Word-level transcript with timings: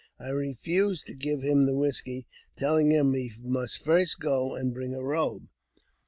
I 0.19 0.29
refused 0.29 1.05
to 1.05 1.13
give 1.13 1.43
him 1.43 1.67
the 1.67 1.75
whisky, 1.75 2.25
telling 2.57 2.89
him 2.91 3.13
hi 3.13 3.29
must 3.39 3.85
first 3.85 4.19
go 4.19 4.55
and 4.55 4.73
bring 4.73 4.95
a 4.95 5.01
robe. 5.03 5.47